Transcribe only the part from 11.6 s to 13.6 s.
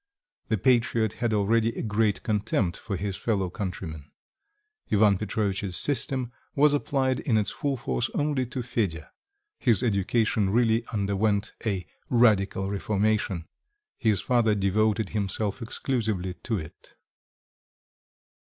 a "radical reformation;"